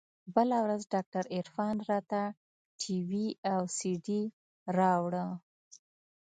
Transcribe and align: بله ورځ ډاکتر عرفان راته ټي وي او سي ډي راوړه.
بله 0.35 0.57
ورځ 0.65 0.81
ډاکتر 0.93 1.23
عرفان 1.37 1.75
راته 1.91 2.21
ټي 2.79 2.95
وي 3.09 3.27
او 3.53 3.61
سي 3.77 3.91
ډي 4.05 4.21
راوړه. 4.77 5.25